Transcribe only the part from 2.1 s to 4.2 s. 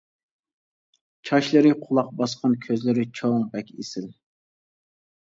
باسقان، كۆزلىرى چوڭ بەك ئېسىل.